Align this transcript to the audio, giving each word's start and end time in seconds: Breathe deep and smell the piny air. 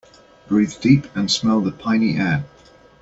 Breathe 0.47 0.73
deep 0.81 1.15
and 1.15 1.29
smell 1.29 1.61
the 1.61 1.71
piny 1.71 2.17
air. 2.17 2.43